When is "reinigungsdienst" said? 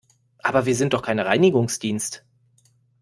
1.19-2.25